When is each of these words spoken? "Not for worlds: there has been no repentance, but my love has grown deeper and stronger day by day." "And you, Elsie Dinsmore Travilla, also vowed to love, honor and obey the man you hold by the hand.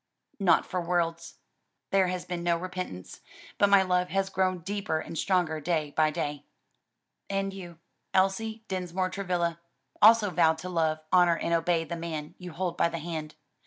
"Not 0.39 0.65
for 0.65 0.81
worlds: 0.81 1.35
there 1.91 2.07
has 2.07 2.25
been 2.25 2.41
no 2.43 2.57
repentance, 2.57 3.21
but 3.59 3.69
my 3.69 3.83
love 3.83 4.09
has 4.09 4.31
grown 4.31 4.61
deeper 4.61 4.99
and 4.99 5.15
stronger 5.15 5.59
day 5.59 5.91
by 5.91 6.09
day." 6.09 6.47
"And 7.29 7.53
you, 7.53 7.77
Elsie 8.11 8.63
Dinsmore 8.67 9.11
Travilla, 9.11 9.59
also 10.01 10.31
vowed 10.31 10.57
to 10.57 10.69
love, 10.69 11.01
honor 11.13 11.37
and 11.37 11.53
obey 11.53 11.83
the 11.83 11.95
man 11.95 12.33
you 12.39 12.51
hold 12.51 12.77
by 12.77 12.89
the 12.89 12.97
hand. 12.97 13.35